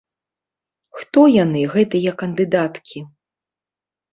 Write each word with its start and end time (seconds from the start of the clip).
Хто 0.99 1.19
яны, 1.43 1.61
гэтыя 1.75 2.11
кандыдаткі? 2.23 2.99